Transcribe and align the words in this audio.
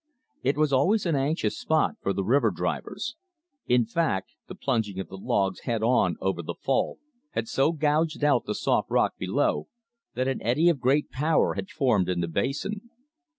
It 0.41 0.57
was 0.57 0.73
always 0.73 1.05
an 1.05 1.15
anxious 1.15 1.59
spot 1.59 1.93
for 2.01 2.11
the 2.11 2.23
river 2.23 2.49
drivers. 2.49 3.17
In 3.67 3.85
fact, 3.85 4.31
the 4.47 4.55
plunging 4.55 4.99
of 4.99 5.09
the 5.09 5.15
logs 5.15 5.59
head 5.59 5.83
on 5.83 6.15
over 6.19 6.41
the 6.41 6.55
fall 6.55 6.97
had 7.33 7.47
so 7.47 7.71
gouged 7.71 8.23
out 8.23 8.45
the 8.45 8.55
soft 8.55 8.89
rock 8.89 9.13
below, 9.19 9.67
that 10.15 10.27
an 10.27 10.41
eddy 10.41 10.69
of 10.69 10.79
great 10.79 11.11
power 11.11 11.53
had 11.53 11.69
formed 11.69 12.09
in 12.09 12.19
the 12.19 12.27
basin. 12.27 12.89